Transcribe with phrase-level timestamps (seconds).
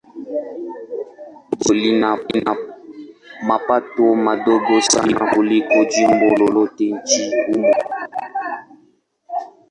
[1.63, 1.71] Jimbo
[2.33, 2.51] lina
[3.47, 7.73] mapato madogo sana kuliko jimbo lolote nchini humo.